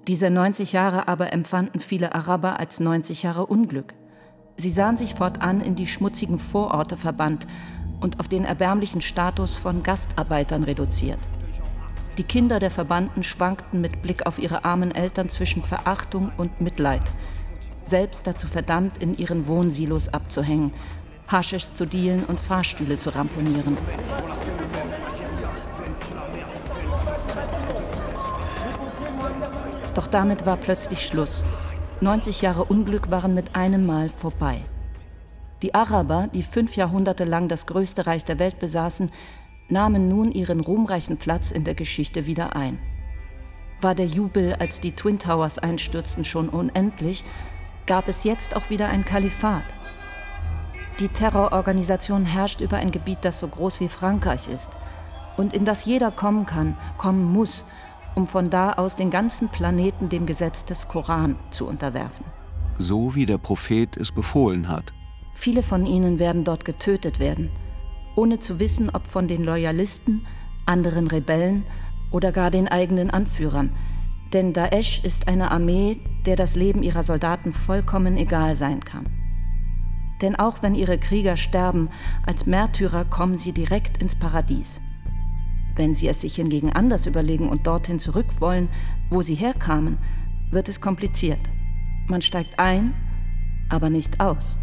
Diese 0.08 0.28
90 0.28 0.72
Jahre 0.72 1.06
aber 1.06 1.32
empfanden 1.32 1.78
viele 1.78 2.16
Araber 2.16 2.58
als 2.58 2.80
90 2.80 3.22
Jahre 3.22 3.46
Unglück. 3.46 3.94
Sie 4.56 4.70
sahen 4.70 4.96
sich 4.96 5.14
fortan 5.14 5.60
in 5.60 5.76
die 5.76 5.86
schmutzigen 5.86 6.40
Vororte 6.40 6.96
verbannt 6.96 7.46
und 8.00 8.18
auf 8.18 8.26
den 8.26 8.44
erbärmlichen 8.44 9.00
Status 9.00 9.56
von 9.56 9.84
Gastarbeitern 9.84 10.64
reduziert. 10.64 11.20
Die 12.18 12.25
Kinder 12.25 12.58
der 12.58 12.72
Verbannten 12.72 13.22
schwankten 13.22 13.80
mit 13.80 14.02
Blick 14.02 14.26
auf 14.26 14.40
ihre 14.40 14.64
armen 14.64 14.90
Eltern 14.90 15.28
zwischen 15.28 15.62
Verachtung 15.62 16.32
und 16.36 16.60
Mitleid, 16.60 17.04
selbst 17.84 18.26
dazu 18.26 18.48
verdammt, 18.48 18.98
in 18.98 19.16
ihren 19.16 19.46
Wohnsilos 19.46 20.08
abzuhängen, 20.08 20.72
Haschisch 21.28 21.66
zu 21.75 21.87
dealen 21.87 22.25
und 22.25 22.40
Fahrstühle 22.40 22.99
zu 22.99 23.11
ramponieren. 23.11 23.76
Doch 29.95 30.06
damit 30.06 30.45
war 30.47 30.56
plötzlich 30.56 31.06
Schluss. 31.06 31.45
90 32.00 32.42
Jahre 32.42 32.64
Unglück 32.64 33.11
waren 33.11 33.35
mit 33.35 33.56
einem 33.56 33.87
Mal 33.87 34.09
vorbei. 34.11 34.61
Die 35.62 35.75
Araber, 35.75 36.28
die 36.35 36.42
fünf 36.42 36.76
Jahrhunderte 36.76 37.25
lang 37.25 37.49
das 37.49 37.66
größte 37.66 38.06
Reich 38.06 38.25
der 38.25 38.38
Welt 38.38 38.59
besaßen, 38.59 39.11
nahmen 39.68 40.09
nun 40.09 40.30
ihren 40.30 40.61
ruhmreichen 40.61 41.16
Platz 41.16 41.50
in 41.50 41.64
der 41.64 41.75
Geschichte 41.75 42.26
wieder 42.26 42.54
ein. 42.54 42.78
War 43.80 43.95
der 43.95 44.06
Jubel, 44.06 44.54
als 44.59 44.80
die 44.80 44.92
Twin 44.92 45.18
Towers 45.18 45.59
einstürzten, 45.59 46.25
schon 46.25 46.50
unendlich, 46.50 47.25
gab 47.87 48.09
es 48.09 48.25
jetzt 48.25 48.54
auch 48.54 48.68
wieder 48.68 48.88
ein 48.88 49.04
Kalifat. 49.04 49.64
Die 50.98 51.08
Terrororganisation 51.08 52.24
herrscht 52.24 52.62
über 52.62 52.78
ein 52.78 52.90
Gebiet, 52.90 53.18
das 53.20 53.40
so 53.40 53.48
groß 53.48 53.80
wie 53.80 53.88
Frankreich 53.88 54.48
ist 54.48 54.70
und 55.36 55.52
in 55.52 55.66
das 55.66 55.84
jeder 55.84 56.10
kommen 56.10 56.46
kann, 56.46 56.74
kommen 56.96 57.32
muss, 57.32 57.64
um 58.14 58.26
von 58.26 58.48
da 58.48 58.72
aus 58.72 58.96
den 58.96 59.10
ganzen 59.10 59.50
Planeten 59.50 60.08
dem 60.08 60.24
Gesetz 60.24 60.64
des 60.64 60.88
Koran 60.88 61.36
zu 61.50 61.66
unterwerfen. 61.66 62.24
So 62.78 63.14
wie 63.14 63.26
der 63.26 63.36
Prophet 63.36 63.94
es 63.98 64.10
befohlen 64.10 64.68
hat. 64.68 64.94
Viele 65.34 65.62
von 65.62 65.84
ihnen 65.84 66.18
werden 66.18 66.44
dort 66.44 66.64
getötet 66.64 67.18
werden, 67.18 67.50
ohne 68.14 68.38
zu 68.38 68.58
wissen, 68.58 68.88
ob 68.88 69.06
von 69.06 69.28
den 69.28 69.44
Loyalisten, 69.44 70.26
anderen 70.64 71.08
Rebellen 71.08 71.64
oder 72.10 72.32
gar 72.32 72.50
den 72.50 72.68
eigenen 72.68 73.10
Anführern. 73.10 73.76
Denn 74.32 74.54
Daesh 74.54 75.04
ist 75.04 75.28
eine 75.28 75.50
Armee, 75.50 76.00
der 76.24 76.36
das 76.36 76.56
Leben 76.56 76.82
ihrer 76.82 77.02
Soldaten 77.02 77.52
vollkommen 77.52 78.16
egal 78.16 78.54
sein 78.54 78.80
kann. 78.80 79.15
Denn 80.23 80.37
auch 80.37 80.62
wenn 80.62 80.75
ihre 80.75 80.99
Krieger 80.99 81.37
sterben, 81.37 81.88
als 82.25 82.46
Märtyrer 82.46 83.04
kommen 83.04 83.37
sie 83.37 83.52
direkt 83.52 83.99
ins 83.99 84.14
Paradies. 84.14 84.80
Wenn 85.75 85.94
sie 85.94 86.08
es 86.08 86.23
sich 86.23 86.37
hingegen 86.37 86.73
anders 86.73 87.06
überlegen 87.06 87.49
und 87.50 87.66
dorthin 87.66 87.99
zurück 87.99 88.40
wollen, 88.40 88.68
wo 89.11 89.20
sie 89.20 89.35
herkamen, 89.35 89.99
wird 90.50 90.68
es 90.68 90.80
kompliziert. 90.80 91.40
Man 92.06 92.23
steigt 92.23 92.58
ein, 92.58 92.94
aber 93.68 93.90
nicht 93.90 94.20
aus. 94.20 94.56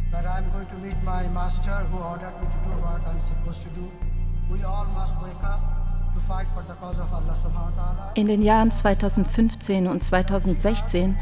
In 8.15 8.27
den 8.27 8.41
Jahren 8.41 8.71
2015 8.71 9.87
und 9.87 10.03
2016 10.03 11.17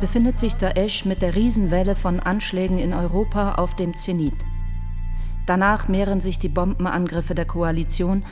befindet 0.00 0.38
sich 0.38 0.54
Daesh 0.54 1.04
mit 1.04 1.22
der 1.22 1.34
Riesenwelle 1.34 1.96
von 1.96 2.20
Anschlägen 2.20 2.78
in 2.78 2.94
Europa 2.94 3.54
auf 3.54 3.74
dem 3.74 3.96
Zenit. 3.96 4.34
Danach 5.46 5.88
mehren 5.88 6.20
sich 6.20 6.38
die 6.38 6.48
Bombenangriffe 6.48 7.34
der 7.34 7.46
Koalition 7.46 8.24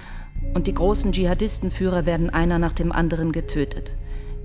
und 0.55 0.67
die 0.67 0.75
großen 0.75 1.13
Dschihadistenführer 1.13 2.07
werden 2.07 2.31
einer 2.31 2.59
nach 2.59 2.73
dem 2.73 2.93
anderen 2.93 3.33
getötet, 3.33 3.93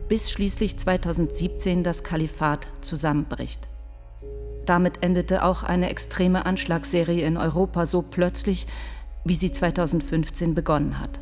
bis 0.08 0.32
schließlich 0.32 0.80
2017 0.80 1.84
das 1.84 2.04
Kalifat 2.04 2.68
zusammenbricht. 2.82 3.68
Damit 4.66 5.04
endete 5.04 5.44
auch 5.44 5.64
eine 5.64 5.90
extreme 5.90 6.46
Anschlagsserie 6.46 7.26
in 7.26 7.38
Europa 7.38 7.86
so 7.86 8.02
plötzlich, 8.02 8.68
wie 9.26 9.36
sie 9.36 9.52
2015 9.52 10.56
begonnen 10.56 11.00
hat. 11.00 11.20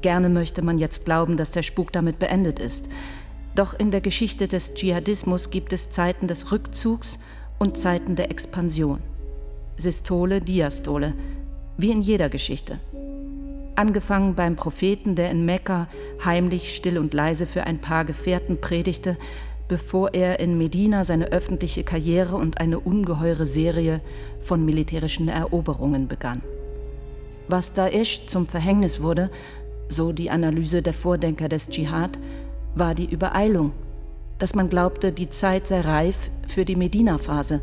Gerne 0.00 0.28
möchte 0.28 0.62
man 0.62 0.78
jetzt 0.78 1.04
glauben, 1.04 1.36
dass 1.36 1.52
der 1.52 1.62
Spuk 1.62 1.92
damit 1.92 2.18
beendet 2.18 2.58
ist. 2.58 2.88
Doch 3.54 3.78
in 3.78 3.90
der 3.90 4.00
Geschichte 4.00 4.48
des 4.48 4.74
Dschihadismus 4.74 5.50
gibt 5.50 5.72
es 5.72 5.90
Zeiten 5.90 6.26
des 6.26 6.52
Rückzugs 6.52 7.18
und 7.58 7.76
Zeiten 7.76 8.16
der 8.16 8.30
Expansion. 8.30 9.00
Systole, 9.76 10.40
Diastole, 10.40 11.14
wie 11.76 11.90
in 11.90 12.00
jeder 12.00 12.28
Geschichte. 12.28 12.78
Angefangen 13.74 14.34
beim 14.34 14.56
Propheten, 14.56 15.14
der 15.14 15.30
in 15.30 15.44
Mekka 15.44 15.88
heimlich, 16.24 16.74
still 16.74 16.98
und 16.98 17.14
leise 17.14 17.46
für 17.46 17.64
ein 17.64 17.80
paar 17.80 18.04
Gefährten 18.04 18.60
predigte, 18.60 19.16
bevor 19.68 20.12
er 20.12 20.40
in 20.40 20.58
Medina 20.58 21.04
seine 21.04 21.26
öffentliche 21.26 21.82
Karriere 21.82 22.36
und 22.36 22.60
eine 22.60 22.78
ungeheure 22.78 23.46
Serie 23.46 24.00
von 24.40 24.64
militärischen 24.64 25.28
Eroberungen 25.28 26.08
begann. 26.08 26.42
Was 27.48 27.72
Daesh 27.72 28.26
zum 28.26 28.46
Verhängnis 28.46 29.00
wurde, 29.00 29.30
so 29.88 30.12
die 30.12 30.30
Analyse 30.30 30.82
der 30.82 30.94
Vordenker 30.94 31.48
des 31.48 31.68
Dschihad, 31.68 32.18
war 32.74 32.94
die 32.94 33.10
Übereilung, 33.10 33.72
dass 34.38 34.54
man 34.54 34.68
glaubte, 34.68 35.12
die 35.12 35.30
Zeit 35.30 35.66
sei 35.66 35.80
reif 35.80 36.30
für 36.46 36.64
die 36.64 36.76
Medina-Phase, 36.76 37.60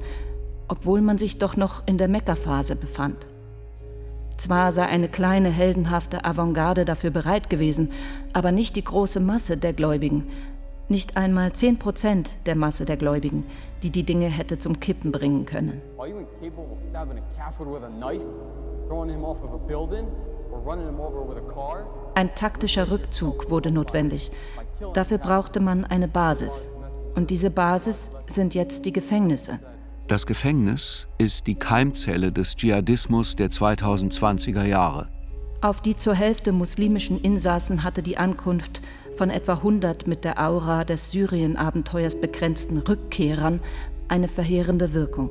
obwohl 0.67 1.01
man 1.01 1.17
sich 1.17 1.37
doch 1.37 1.57
noch 1.57 1.83
in 1.85 1.97
der 1.97 2.07
Mekka-Phase 2.07 2.75
befand. 2.75 3.27
Zwar 4.37 4.71
sei 4.71 4.85
eine 4.85 5.09
kleine 5.09 5.49
heldenhafte 5.49 6.23
Avantgarde 6.23 6.85
dafür 6.85 7.09
bereit 7.09 7.49
gewesen, 7.49 7.91
aber 8.31 8.51
nicht 8.51 8.75
die 8.77 8.83
große 8.83 9.19
Masse 9.19 9.57
der 9.57 9.73
Gläubigen, 9.73 10.27
nicht 10.87 11.17
einmal 11.17 11.53
10 11.53 11.77
Prozent 11.77 12.37
der 12.45 12.55
Masse 12.55 12.85
der 12.85 12.97
Gläubigen, 12.97 13.45
die 13.83 13.91
die 13.91 14.03
Dinge 14.03 14.27
hätte 14.27 14.57
zum 14.57 14.79
Kippen 14.79 15.11
bringen 15.11 15.45
können. 15.45 15.81
Ein 22.15 22.35
taktischer 22.35 22.89
Rückzug 22.89 23.51
wurde 23.51 23.71
notwendig. 23.71 24.31
Dafür 24.93 25.17
brauchte 25.17 25.59
man 25.59 25.85
eine 25.85 26.07
Basis. 26.07 26.67
Und 27.15 27.29
diese 27.29 27.49
Basis 27.49 28.11
sind 28.27 28.55
jetzt 28.55 28.85
die 28.85 28.93
Gefängnisse. 28.93 29.59
Das 30.07 30.25
Gefängnis 30.25 31.07
ist 31.17 31.47
die 31.47 31.55
Keimzelle 31.55 32.31
des 32.31 32.55
Dschihadismus 32.55 33.35
der 33.35 33.49
2020er 33.49 34.63
Jahre. 34.63 35.09
Auf 35.61 35.81
die 35.81 35.95
zur 35.95 36.15
Hälfte 36.15 36.51
muslimischen 36.51 37.19
Insassen 37.19 37.83
hatte 37.83 38.01
die 38.01 38.17
Ankunft 38.17 38.81
von 39.15 39.29
etwa 39.29 39.55
100 39.55 40.07
mit 40.07 40.23
der 40.23 40.41
Aura 40.41 40.85
des 40.85 41.11
Syrien-Abenteuers 41.11 42.21
begrenzten 42.21 42.77
Rückkehrern 42.77 43.59
eine 44.07 44.29
verheerende 44.29 44.93
Wirkung. 44.93 45.29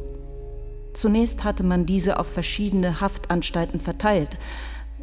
Zunächst 0.92 1.44
hatte 1.44 1.62
man 1.64 1.86
diese 1.86 2.18
auf 2.18 2.26
verschiedene 2.26 3.00
Haftanstalten 3.00 3.80
verteilt, 3.80 4.36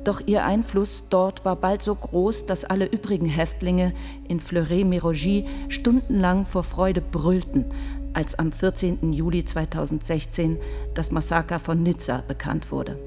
doch 0.07 0.21
ihr 0.25 0.45
Einfluss 0.45 1.09
dort 1.09 1.45
war 1.45 1.55
bald 1.55 1.81
so 1.81 1.95
groß, 1.95 2.45
dass 2.45 2.65
alle 2.65 2.85
übrigen 2.85 3.25
Häftlinge 3.25 3.93
in 4.27 4.39
Fleury-Mérogis 4.39 5.45
stundenlang 5.69 6.45
vor 6.45 6.63
Freude 6.63 7.01
brüllten, 7.01 7.65
als 8.13 8.39
am 8.39 8.51
14. 8.51 9.13
Juli 9.13 9.43
2016 9.43 10.57
das 10.93 11.12
Massaker 11.12 11.59
von 11.59 11.83
Nizza 11.83 12.24
bekannt 12.27 12.71
wurde. 12.71 12.97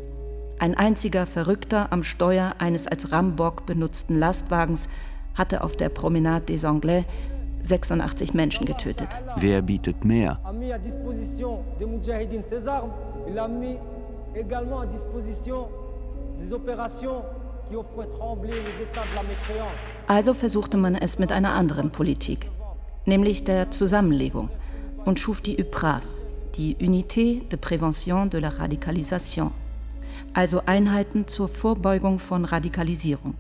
Ein 0.59 0.75
einziger 0.75 1.25
Verrückter 1.25 1.93
am 1.93 2.03
Steuer 2.03 2.57
eines 2.59 2.87
als 2.87 3.13
Rambock 3.13 3.65
benutzten 3.65 4.19
Lastwagens 4.19 4.89
hatte 5.35 5.63
auf 5.63 5.77
der 5.77 5.89
Promenade 5.89 6.47
des 6.47 6.65
Anglais 6.65 7.05
86 7.63 8.35
Menschen 8.35 8.67
getötet. 8.67 9.09
Wer 9.37 9.63
bietet 9.63 10.05
mehr? 10.05 10.41
Also 20.07 20.35
versuchte 20.35 20.79
man 20.79 20.95
es 20.95 21.19
mit 21.19 21.33
einer 21.33 21.53
anderen 21.55 21.91
Politik, 21.91 22.51
nämlich 23.07 23.45
der 23.45 23.71
Zusammenlegung 23.71 24.49
und 25.05 25.19
schuf 25.19 25.41
die 25.41 25.61
UPRAS, 25.61 26.25
die 26.55 26.77
Unité 26.77 27.47
de 27.49 27.59
Prévention 27.59 28.31
de 28.31 28.41
la 28.41 28.49
Radicalisation, 28.49 29.51
also 30.35 30.63
Einheiten 30.67 31.27
zur 31.27 31.49
Vorbeugung 31.49 32.19
von 32.19 32.45
Radikalisierung. 32.45 33.35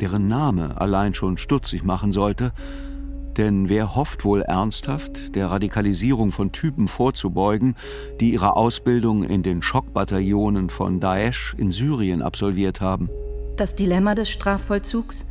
Deren 0.00 0.28
Name 0.28 0.80
allein 0.80 1.14
schon 1.14 1.38
stutzig 1.38 1.82
machen 1.82 2.12
sollte, 2.12 2.52
denn 3.38 3.68
wer 3.68 3.94
hofft 3.94 4.24
wohl 4.24 4.42
ernsthaft, 4.42 5.34
der 5.36 5.46
Radikalisierung 5.46 6.32
von 6.32 6.50
Typen 6.50 6.88
vorzubeugen, 6.88 7.76
die 8.20 8.32
ihre 8.32 8.56
Ausbildung 8.56 9.22
in 9.22 9.44
den 9.44 9.62
Schockbataillonen 9.62 10.68
von 10.70 10.98
Daesh 10.98 11.54
in 11.56 11.70
Syrien 11.70 12.20
absolviert 12.20 12.80
haben? 12.80 13.08
Das 13.56 13.76
Dilemma 13.76 14.16
des 14.16 14.28
Strafvollzugs? 14.28 15.24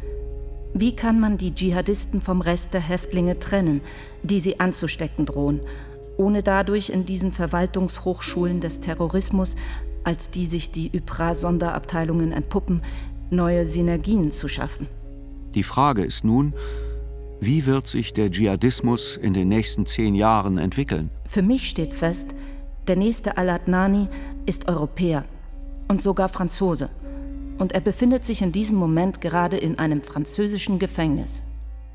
Wie 0.74 0.96
kann 0.96 1.20
man 1.20 1.38
die 1.38 1.54
Dschihadisten 1.54 2.22
vom 2.22 2.42
Rest 2.42 2.74
der 2.74 2.82
Häftlinge 2.82 3.40
trennen, 3.40 3.82
die 4.24 4.40
sie 4.40 4.60
anzustecken 4.60 5.26
drohen, 5.26 5.60
ohne 6.18 6.44
dadurch 6.44 6.90
in 6.90 7.06
diesen 7.06 7.34
Verwaltungshochschulen 7.34 8.62
des 8.62 8.80
Terrorismus, 8.80 9.56
als 10.04 10.32
die 10.32 10.46
sich 10.46 10.72
die 10.72 10.90
YPRA-Sonderabteilungen 10.96 12.32
entpuppen, 12.32 12.82
neue 13.30 13.66
Synergien 13.66 14.32
zu 14.32 14.48
schaffen? 14.48 14.88
Die 15.56 15.64
Frage 15.64 16.04
ist 16.04 16.24
nun, 16.24 16.54
wie 17.40 17.66
wird 17.66 17.88
sich 17.88 18.14
der 18.14 18.32
Dschihadismus 18.32 19.16
in 19.16 19.34
den 19.34 19.48
nächsten 19.48 19.86
zehn 19.86 20.16
Jahren 20.16 20.58
entwickeln? 20.58 21.10
Für 21.26 21.42
mich 21.42 21.70
steht 21.70 21.94
fest, 21.94 22.32
der 22.88 22.96
nächste 22.96 23.38
Al-Adnani 23.38 24.08
ist 24.46 24.68
Europäer 24.68 25.24
und 25.88 26.02
sogar 26.02 26.30
Franzose 26.30 26.90
und 27.58 27.74
er 27.74 27.82
befindet 27.82 28.26
sich 28.26 28.42
in 28.42 28.52
diesem 28.52 28.78
Moment 28.78 29.22
gerade 29.22 29.58
in 29.58 29.80
einem 29.80 30.02
französischen 30.02 30.80
Gefängnis. 30.80 31.42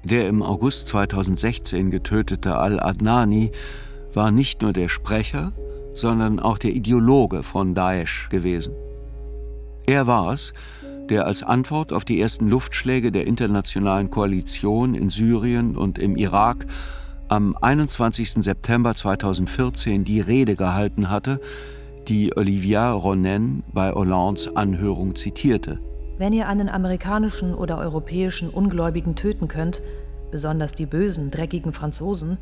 Der 0.04 0.28
im 0.28 0.42
August 0.42 0.88
2016 0.88 1.90
getötete 1.90 2.56
Al-Adnani 2.58 3.52
war 4.14 4.30
nicht 4.30 4.62
nur 4.62 4.72
der 4.72 4.88
Sprecher, 4.88 5.52
sondern 5.94 6.40
auch 6.40 6.58
der 6.58 6.72
Ideologe 6.72 7.42
von 7.42 7.74
Daesh 7.74 8.28
gewesen. 8.28 8.74
Er 9.86 10.06
war 10.06 10.32
es, 10.32 10.52
der 11.08 11.26
als 11.26 11.42
Antwort 11.42 11.92
auf 11.92 12.04
die 12.04 12.20
ersten 12.20 12.48
Luftschläge 12.48 13.12
der 13.12 13.26
internationalen 13.26 14.10
Koalition 14.10 14.94
in 14.94 15.10
Syrien 15.10 15.76
und 15.76 15.98
im 15.98 16.16
Irak 16.16 16.66
am 17.28 17.56
21. 17.60 18.44
September 18.44 18.94
2014 18.94 20.04
die 20.04 20.20
Rede 20.20 20.54
gehalten 20.54 21.08
hatte, 21.08 21.40
die 22.08 22.36
Olivia 22.36 22.92
Ronen 22.92 23.62
bei 23.72 23.90
Hollandes 23.92 24.54
Anhörung 24.54 25.14
zitierte. 25.14 25.78
Wenn 26.18 26.32
ihr 26.32 26.48
einen 26.48 26.68
amerikanischen 26.68 27.54
oder 27.54 27.78
europäischen 27.78 28.48
Ungläubigen 28.50 29.16
töten 29.16 29.48
könnt, 29.48 29.80
besonders 30.30 30.74
die 30.74 30.86
bösen, 30.86 31.30
dreckigen 31.30 31.72
Franzosen, 31.72 32.38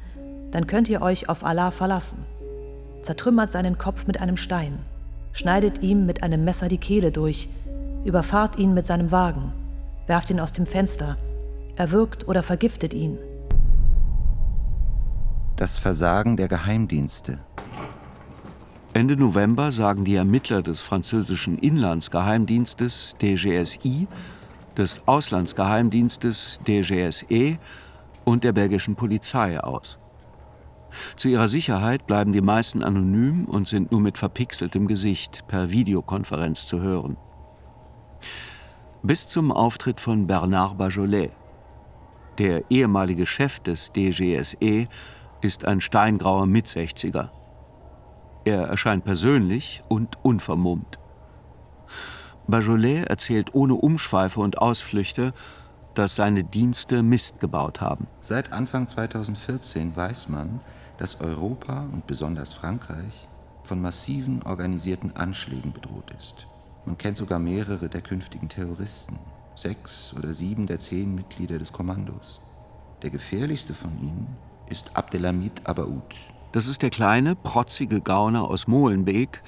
dann 0.51 0.67
könnt 0.67 0.89
ihr 0.89 1.03
euch 1.03 1.29
auf 1.29 1.45
Allah 1.45 1.71
verlassen. 1.71 2.19
Zertrümmert 3.03 3.53
seinen 3.53 3.79
Kopf 3.79 4.07
mit 4.07 4.21
einem 4.21 4.37
Stein, 4.37 4.79
schneidet 5.33 5.83
ihm 5.83 6.05
mit 6.05 6.23
einem 6.23 6.45
Messer 6.45 6.69
die 6.69 6.79
Kehle 6.79 7.13
durch, 7.13 7.49
überfahrt 8.05 8.59
ihn 8.59 8.75
mit 8.75 8.87
seinem 8.87 9.11
Wagen, 9.11 9.53
werft 10.07 10.31
ihn 10.31 10.41
aus 10.41 10.53
dem 10.53 10.67
Fenster, 10.67 11.17
erwürgt 11.77 12.29
oder 12.29 12.43
vergiftet 12.43 12.95
ihn. 12.95 13.19
Das 15.57 15.79
Versagen 15.79 16.37
der 16.37 16.49
Geheimdienste. 16.49 17.39
Ende 18.93 19.17
November 19.17 19.71
sagen 19.71 20.05
die 20.05 20.17
Ermittler 20.17 20.63
des 20.63 20.81
französischen 20.81 21.59
Inlandsgeheimdienstes 21.59 23.15
DGSI, 23.21 24.09
des 24.77 25.03
Auslandsgeheimdienstes 25.07 26.61
DGSE 26.67 27.59
und 28.25 28.43
der 28.45 28.53
belgischen 28.53 28.97
Polizei 28.97 29.61
aus. 29.61 29.99
Zu 31.17 31.29
ihrer 31.29 31.47
Sicherheit 31.47 32.07
bleiben 32.07 32.33
die 32.33 32.41
meisten 32.41 32.83
anonym 32.83 33.45
und 33.45 33.69
sind 33.69 33.93
nur 33.93 34.01
mit 34.01 34.19
verpixeltem 34.19 34.89
Gesicht 34.89 35.47
per 35.47 35.71
Videokonferenz 35.71 36.67
zu 36.67 36.81
hören. 36.81 37.17
Bis 39.03 39.27
zum 39.27 39.53
Auftritt 39.53 40.01
von 40.01 40.27
Bernard 40.27 40.77
Bajolet. 40.77 41.31
Der 42.39 42.71
ehemalige 42.71 43.27
Chef 43.27 43.61
des 43.61 43.93
DGSE 43.93 44.89
ist 45.41 45.65
ein 45.65 45.81
steingrauer 45.81 46.47
Mitsechziger. 46.47 47.33
Er 48.45 48.63
erscheint 48.63 49.05
persönlich 49.05 49.83
und 49.89 50.23
unvermummt. 50.25 50.99
Bajolet 52.47 53.07
erzählt 53.09 53.55
ohne 53.55 53.75
Umschweife 53.75 54.41
und 54.41 54.59
Ausflüchte, 54.59 55.33
dass 55.95 56.17
seine 56.17 56.45
Dienste 56.45 57.03
Mist 57.03 57.41
gebaut 57.41 57.81
haben. 57.81 58.07
Seit 58.21 58.53
Anfang 58.53 58.89
2014 58.89 59.95
weiß 59.95 60.29
man, 60.29 60.61
dass 60.99 61.21
Europa 61.21 61.87
und 61.93 62.07
besonders 62.07 62.55
Frankreich 62.55 63.29
von 63.65 63.81
massiven 63.81 64.43
organisierten 64.43 65.15
Anschlägen 65.17 65.73
bedroht 65.73 66.11
ist. 66.17 66.47
Man 66.85 66.97
kennt 66.97 67.19
sogar 67.19 67.39
mehrere 67.39 67.89
der 67.89 68.01
künftigen 68.01 68.49
Terroristen, 68.49 69.19
sechs 69.55 70.15
oder 70.17 70.33
sieben 70.33 70.67
der 70.67 70.79
zehn 70.79 71.15
Mitglieder 71.15 71.59
des 71.59 71.73
Kommandos. 71.73 72.41
Der 73.03 73.11
gefährlichste 73.11 73.75
von 73.75 73.99
ihnen 74.01 74.27
ist 74.69 74.97
Abdelhamid 74.97 75.67
Abaoud. 75.67 76.15
Das 76.53 76.67
ist 76.67 76.83
der 76.83 76.91
kleine, 76.91 77.37
protzige 77.37 78.01
Gauner 78.01 78.45
aus 78.45 78.67
Molenbeek, 78.67 79.43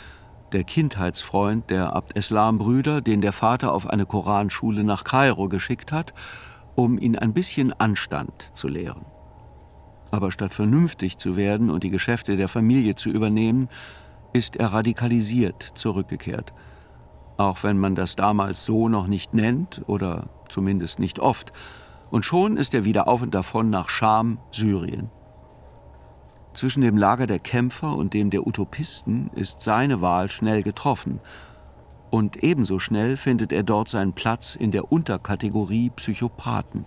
der 0.52 0.64
Kindheitsfreund 0.64 1.70
der 1.70 1.94
Abd-Eslam-Brüder, 1.96 3.00
den 3.00 3.22
der 3.22 3.32
Vater 3.32 3.72
auf 3.72 3.88
eine 3.88 4.06
Koranschule 4.06 4.84
nach 4.84 5.04
Kairo 5.04 5.48
geschickt 5.48 5.92
hat, 5.92 6.12
um 6.74 6.98
ihn 6.98 7.16
ein 7.16 7.32
bisschen 7.32 7.72
Anstand 7.72 8.50
zu 8.54 8.68
lehren. 8.68 9.04
Aber 10.10 10.30
statt 10.30 10.52
vernünftig 10.52 11.16
zu 11.16 11.36
werden 11.36 11.70
und 11.70 11.82
die 11.82 11.90
Geschäfte 11.90 12.36
der 12.36 12.48
Familie 12.48 12.94
zu 12.94 13.08
übernehmen, 13.08 13.68
ist 14.34 14.56
er 14.56 14.72
radikalisiert 14.72 15.62
zurückgekehrt. 15.62 16.52
Auch 17.36 17.62
wenn 17.62 17.78
man 17.78 17.94
das 17.94 18.16
damals 18.16 18.64
so 18.64 18.88
noch 18.88 19.06
nicht 19.06 19.34
nennt 19.34 19.82
oder 19.86 20.28
zumindest 20.48 20.98
nicht 20.98 21.18
oft. 21.18 21.52
Und 22.10 22.24
schon 22.24 22.56
ist 22.56 22.74
er 22.74 22.84
wieder 22.84 23.08
auf 23.08 23.22
und 23.22 23.34
davon 23.34 23.70
nach 23.70 23.88
Scham, 23.88 24.38
Syrien. 24.50 25.10
Zwischen 26.52 26.82
dem 26.82 26.98
Lager 26.98 27.26
der 27.26 27.38
Kämpfer 27.38 27.96
und 27.96 28.12
dem 28.12 28.28
der 28.28 28.46
Utopisten 28.46 29.30
ist 29.34 29.62
seine 29.62 30.02
Wahl 30.02 30.28
schnell 30.28 30.62
getroffen. 30.62 31.20
Und 32.10 32.42
ebenso 32.42 32.78
schnell 32.78 33.16
findet 33.16 33.52
er 33.52 33.62
dort 33.62 33.88
seinen 33.88 34.12
Platz 34.12 34.54
in 34.54 34.70
der 34.70 34.92
Unterkategorie 34.92 35.90
Psychopathen. 35.96 36.84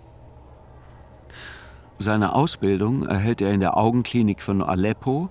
Seine 1.98 2.34
Ausbildung 2.34 3.06
erhält 3.06 3.40
er 3.40 3.52
in 3.52 3.60
der 3.60 3.76
Augenklinik 3.76 4.40
von 4.40 4.62
Aleppo, 4.62 5.30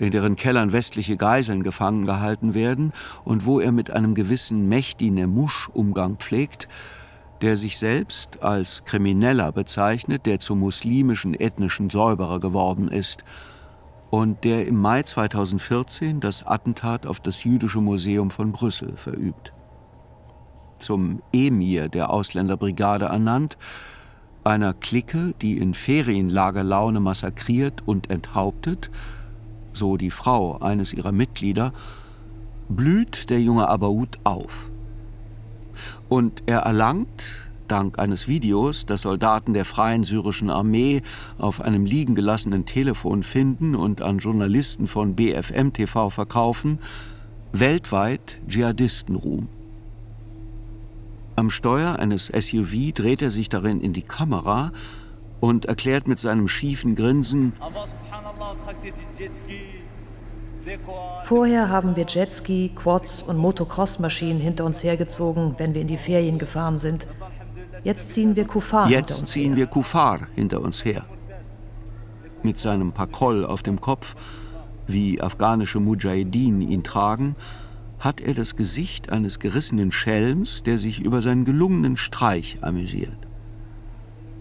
in 0.00 0.10
deren 0.10 0.34
Kellern 0.34 0.72
westliche 0.72 1.16
Geiseln 1.16 1.62
gefangen 1.62 2.06
gehalten 2.06 2.54
werden 2.54 2.92
und 3.24 3.46
wo 3.46 3.60
er 3.60 3.70
mit 3.70 3.90
einem 3.90 4.14
gewissen 4.14 4.68
Mehdi 4.68 5.10
Nemusch 5.10 5.68
Umgang 5.72 6.16
pflegt, 6.16 6.66
der 7.42 7.56
sich 7.56 7.78
selbst 7.78 8.42
als 8.42 8.84
Krimineller 8.84 9.52
bezeichnet, 9.52 10.26
der 10.26 10.40
zum 10.40 10.58
muslimischen 10.58 11.34
ethnischen 11.34 11.90
Säuberer 11.90 12.40
geworden 12.40 12.88
ist– 12.88 13.24
und 14.10 14.42
der 14.44 14.66
im 14.66 14.76
Mai 14.76 15.02
2014 15.02 16.20
das 16.20 16.44
Attentat 16.44 17.06
auf 17.06 17.20
das 17.20 17.44
Jüdische 17.44 17.80
Museum 17.80 18.30
von 18.30 18.52
Brüssel 18.52 18.96
verübt. 18.96 19.52
Zum 20.78 21.22
Emir 21.32 21.88
der 21.88 22.10
Ausländerbrigade 22.10 23.06
ernannt, 23.06 23.56
einer 24.42 24.74
Clique, 24.74 25.34
die 25.40 25.58
in 25.58 25.74
Ferienlagerlaune 25.74 26.98
massakriert 26.98 27.82
und 27.86 28.10
enthauptet, 28.10 28.90
so 29.80 29.96
die 29.96 30.10
Frau 30.10 30.58
eines 30.58 30.92
ihrer 30.92 31.10
Mitglieder, 31.10 31.72
blüht 32.68 33.30
der 33.30 33.40
junge 33.40 33.66
Abaoud 33.66 34.18
auf. 34.22 34.70
Und 36.08 36.42
er 36.46 36.60
erlangt, 36.60 37.48
dank 37.66 37.98
eines 37.98 38.28
Videos, 38.28 38.84
das 38.84 39.02
Soldaten 39.02 39.54
der 39.54 39.64
Freien 39.64 40.04
Syrischen 40.04 40.50
Armee 40.50 41.00
auf 41.38 41.62
einem 41.62 41.86
liegen 41.86 42.14
gelassenen 42.14 42.66
Telefon 42.66 43.22
finden 43.22 43.74
und 43.74 44.02
an 44.02 44.18
Journalisten 44.18 44.86
von 44.86 45.14
BFM 45.16 45.72
TV 45.72 46.10
verkaufen, 46.10 46.78
weltweit 47.52 48.38
Dschihadistenruhm. 48.46 49.48
Am 51.36 51.48
Steuer 51.48 51.98
eines 51.98 52.26
SUV 52.26 52.92
dreht 52.92 53.22
er 53.22 53.30
sich 53.30 53.48
darin 53.48 53.80
in 53.80 53.94
die 53.94 54.02
Kamera 54.02 54.72
und 55.40 55.64
erklärt 55.64 56.06
mit 56.06 56.18
seinem 56.18 56.48
schiefen 56.48 56.94
Grinsen, 56.94 57.54
Vorher 61.24 61.68
haben 61.68 61.96
wir 61.96 62.04
Jetski, 62.06 62.70
Quads 62.74 63.22
und 63.22 63.38
Motocross-Maschinen 63.38 64.40
hinter 64.40 64.64
uns 64.64 64.82
hergezogen, 64.82 65.54
wenn 65.58 65.74
wir 65.74 65.80
in 65.80 65.86
die 65.86 65.96
Ferien 65.96 66.38
gefahren 66.38 66.78
sind. 66.78 67.06
Jetzt 67.82 68.12
ziehen 68.12 68.36
wir 68.36 68.44
Kufar 68.44 68.90
Jetzt 68.90 69.08
hinter 69.08 69.20
uns 69.20 69.30
ziehen 69.30 69.48
her. 69.50 69.56
wir 69.56 69.66
Kufar 69.66 70.28
hinter 70.34 70.60
uns 70.60 70.84
her. 70.84 71.06
Mit 72.42 72.58
seinem 72.58 72.92
Pakol 72.92 73.44
auf 73.44 73.62
dem 73.62 73.80
Kopf, 73.80 74.14
wie 74.86 75.20
afghanische 75.20 75.80
Mujahideen 75.80 76.60
ihn 76.60 76.82
tragen, 76.82 77.36
hat 77.98 78.20
er 78.20 78.34
das 78.34 78.56
Gesicht 78.56 79.10
eines 79.10 79.38
gerissenen 79.38 79.92
Schelms, 79.92 80.62
der 80.62 80.78
sich 80.78 81.00
über 81.00 81.22
seinen 81.22 81.44
gelungenen 81.44 81.96
Streich 81.96 82.58
amüsiert. 82.62 83.16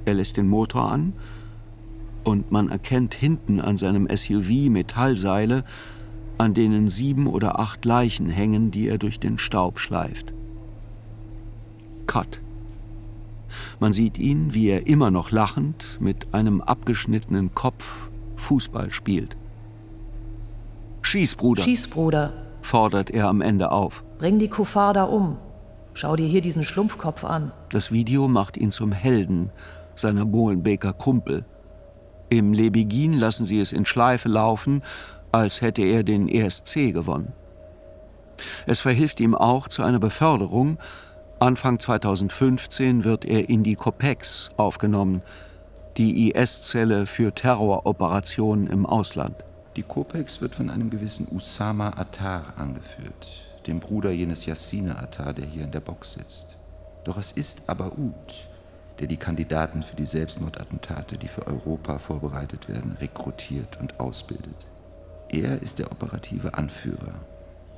Er 0.05 0.13
lässt 0.15 0.37
den 0.37 0.47
Motor 0.47 0.91
an 0.91 1.13
und 2.23 2.51
man 2.51 2.69
erkennt 2.69 3.13
hinten 3.13 3.59
an 3.59 3.77
seinem 3.77 4.07
SUV 4.13 4.69
Metallseile, 4.69 5.63
an 6.37 6.53
denen 6.53 6.87
sieben 6.87 7.27
oder 7.27 7.59
acht 7.59 7.83
Leichen 7.85 8.29
hängen, 8.29 8.71
die 8.71 8.87
er 8.87 8.97
durch 8.97 9.19
den 9.19 9.37
Staub 9.37 9.79
schleift. 9.79 10.33
Cut. 12.07 12.39
Man 13.79 13.93
sieht 13.93 14.17
ihn, 14.17 14.53
wie 14.53 14.69
er 14.69 14.87
immer 14.87 15.11
noch 15.11 15.31
lachend 15.31 15.97
mit 15.99 16.33
einem 16.33 16.61
abgeschnittenen 16.61 17.53
Kopf 17.53 18.09
Fußball 18.37 18.89
spielt. 18.89 19.37
Schieß, 21.01 21.35
Bruder, 21.35 21.63
Schieß, 21.63 21.87
Bruder, 21.87 22.33
fordert 22.61 23.09
er 23.09 23.27
am 23.27 23.41
Ende 23.41 23.71
auf. 23.71 24.03
bring 24.17 24.39
die 24.39 24.49
Kufar 24.49 24.93
da 24.93 25.03
um. 25.03 25.37
Schau 25.93 26.15
dir 26.15 26.27
hier 26.27 26.41
diesen 26.41 26.63
Schlumpfkopf 26.63 27.23
an. 27.23 27.51
Das 27.71 27.91
Video 27.91 28.27
macht 28.27 28.57
ihn 28.57 28.71
zum 28.71 28.91
Helden 28.91 29.49
seiner 29.95 30.25
Molenbeker 30.25 30.93
Kumpel. 30.93 31.45
Im 32.29 32.53
Lebigin 32.53 33.13
lassen 33.13 33.45
sie 33.45 33.59
es 33.59 33.73
in 33.73 33.85
Schleife 33.85 34.29
laufen, 34.29 34.83
als 35.31 35.61
hätte 35.61 35.81
er 35.81 36.03
den 36.03 36.27
ESC 36.27 36.93
gewonnen. 36.93 37.33
Es 38.65 38.79
verhilft 38.79 39.19
ihm 39.19 39.35
auch 39.35 39.67
zu 39.67 39.83
einer 39.83 39.99
Beförderung. 39.99 40.77
Anfang 41.39 41.79
2015 41.79 43.03
wird 43.03 43.25
er 43.25 43.49
in 43.49 43.63
die 43.63 43.75
COPEX 43.75 44.51
aufgenommen, 44.57 45.21
die 45.97 46.31
IS-Zelle 46.31 47.05
für 47.05 47.33
Terroroperationen 47.33 48.67
im 48.67 48.85
Ausland. 48.85 49.35
Die 49.75 49.83
Kopex 49.83 50.41
wird 50.41 50.55
von 50.55 50.69
einem 50.69 50.89
gewissen 50.89 51.27
Usama 51.31 51.89
Attar 51.95 52.53
angeführt, 52.57 53.27
dem 53.67 53.79
Bruder 53.79 54.11
jenes 54.11 54.45
Yassine 54.45 54.97
Attar, 54.97 55.33
der 55.33 55.45
hier 55.45 55.63
in 55.63 55.71
der 55.71 55.79
Box 55.79 56.13
sitzt. 56.13 56.57
Doch 57.03 57.17
es 57.17 57.31
ist 57.31 57.69
Abaoud, 57.69 58.49
der 58.99 59.07
die 59.07 59.17
Kandidaten 59.17 59.83
für 59.83 59.95
die 59.95 60.05
Selbstmordattentate, 60.05 61.17
die 61.17 61.27
für 61.27 61.47
Europa 61.47 61.99
vorbereitet 61.99 62.67
werden, 62.67 62.97
rekrutiert 62.99 63.79
und 63.79 63.99
ausbildet. 63.99 64.67
Er 65.29 65.61
ist 65.61 65.79
der 65.79 65.91
operative 65.91 66.55
Anführer. 66.55 67.13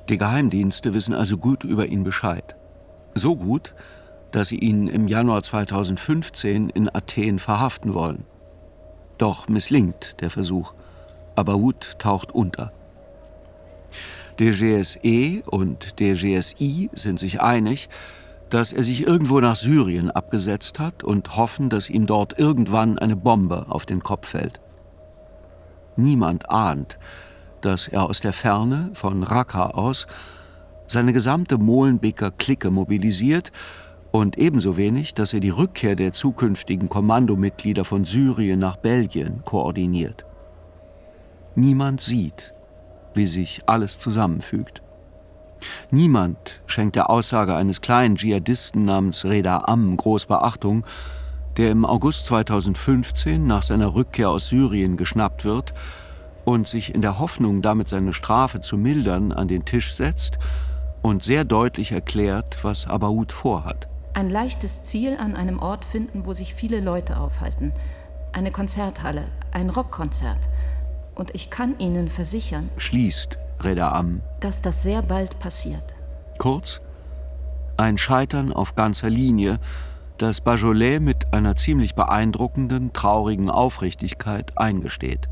Die 0.08 0.18
Geheimdienste 0.18 0.94
wissen 0.94 1.14
also 1.14 1.38
gut 1.38 1.64
über 1.64 1.86
ihn 1.86 2.02
Bescheid. 2.02 2.56
So 3.14 3.36
gut, 3.36 3.74
dass 4.32 4.48
sie 4.48 4.58
ihn 4.58 4.88
im 4.88 5.06
Januar 5.06 5.42
2015 5.42 6.70
in 6.70 6.92
Athen 6.92 7.38
verhaften 7.38 7.94
wollen. 7.94 8.24
Doch 9.18 9.48
misslingt 9.48 10.20
der 10.20 10.30
Versuch. 10.30 10.72
Abaoud 11.36 11.98
taucht 11.98 12.32
unter. 12.32 12.72
Der 14.38 14.52
GSE 14.52 15.42
und 15.46 16.00
der 16.00 16.14
GSI 16.14 16.90
sind 16.94 17.20
sich 17.20 17.40
einig, 17.42 17.88
dass 18.52 18.70
er 18.74 18.82
sich 18.82 19.06
irgendwo 19.06 19.40
nach 19.40 19.56
Syrien 19.56 20.10
abgesetzt 20.10 20.78
hat 20.78 21.02
und 21.04 21.36
hoffen, 21.38 21.70
dass 21.70 21.88
ihm 21.88 22.04
dort 22.04 22.38
irgendwann 22.38 22.98
eine 22.98 23.16
Bombe 23.16 23.64
auf 23.70 23.86
den 23.86 24.02
Kopf 24.02 24.28
fällt. 24.28 24.60
Niemand 25.96 26.50
ahnt, 26.50 26.98
dass 27.62 27.88
er 27.88 28.04
aus 28.04 28.20
der 28.20 28.34
Ferne, 28.34 28.90
von 28.92 29.22
Raqqa 29.22 29.68
aus, 29.70 30.06
seine 30.86 31.14
gesamte 31.14 31.56
Molenbeker 31.56 32.30
Clique 32.30 32.70
mobilisiert 32.70 33.52
und 34.10 34.36
ebenso 34.36 34.76
wenig, 34.76 35.14
dass 35.14 35.32
er 35.32 35.40
die 35.40 35.48
Rückkehr 35.48 35.96
der 35.96 36.12
zukünftigen 36.12 36.90
Kommandomitglieder 36.90 37.86
von 37.86 38.04
Syrien 38.04 38.58
nach 38.60 38.76
Belgien 38.76 39.40
koordiniert. 39.46 40.26
Niemand 41.54 42.02
sieht, 42.02 42.52
wie 43.14 43.26
sich 43.26 43.62
alles 43.64 43.98
zusammenfügt. 43.98 44.82
Niemand 45.90 46.60
schenkt 46.66 46.96
der 46.96 47.10
Aussage 47.10 47.54
eines 47.54 47.80
kleinen 47.80 48.16
Dschihadisten 48.16 48.84
namens 48.84 49.24
Reda 49.24 49.64
Am 49.66 49.96
groß 49.96 50.26
Beachtung, 50.26 50.84
der 51.56 51.70
im 51.70 51.84
August 51.84 52.26
2015 52.26 53.46
nach 53.46 53.62
seiner 53.62 53.94
Rückkehr 53.94 54.30
aus 54.30 54.48
Syrien 54.48 54.96
geschnappt 54.96 55.44
wird 55.44 55.74
und 56.44 56.66
sich 56.66 56.94
in 56.94 57.02
der 57.02 57.18
Hoffnung, 57.18 57.62
damit 57.62 57.88
seine 57.88 58.12
Strafe 58.12 58.60
zu 58.60 58.76
mildern, 58.76 59.32
an 59.32 59.48
den 59.48 59.64
Tisch 59.64 59.94
setzt 59.94 60.38
und 61.02 61.22
sehr 61.22 61.44
deutlich 61.44 61.92
erklärt, 61.92 62.58
was 62.62 62.86
Abaoud 62.86 63.32
vorhat. 63.32 63.88
Ein 64.14 64.30
leichtes 64.30 64.84
Ziel 64.84 65.16
an 65.18 65.36
einem 65.36 65.58
Ort 65.58 65.84
finden, 65.84 66.26
wo 66.26 66.32
sich 66.32 66.54
viele 66.54 66.80
Leute 66.80 67.18
aufhalten. 67.18 67.72
Eine 68.32 68.50
Konzerthalle, 68.50 69.24
ein 69.52 69.70
Rockkonzert. 69.70 70.48
Und 71.14 71.34
ich 71.34 71.50
kann 71.50 71.78
Ihnen 71.78 72.08
versichern, 72.08 72.70
schließt 72.76 73.38
Reda 73.64 73.92
Am, 73.92 74.22
dass 74.40 74.62
das 74.62 74.82
sehr 74.82 75.02
bald 75.02 75.38
passiert. 75.38 75.82
Kurz, 76.38 76.80
ein 77.76 77.98
Scheitern 77.98 78.52
auf 78.52 78.74
ganzer 78.74 79.10
Linie, 79.10 79.58
das 80.18 80.40
Bajolet 80.40 81.00
mit 81.00 81.32
einer 81.32 81.56
ziemlich 81.56 81.94
beeindruckenden, 81.94 82.92
traurigen 82.92 83.50
Aufrichtigkeit 83.50 84.56
eingesteht. 84.58 85.28